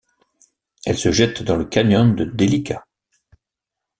[0.83, 2.87] Elle se jette dans le canyon de Delika.